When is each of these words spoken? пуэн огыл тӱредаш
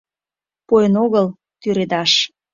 пуэн 0.67 0.93
огыл 1.03 1.27
тӱредаш 1.61 2.11